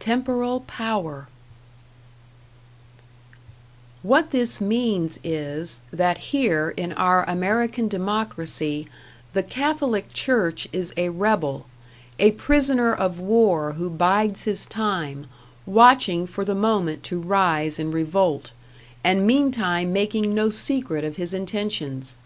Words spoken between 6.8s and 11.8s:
our American democracy the Catholic Church is a rebel;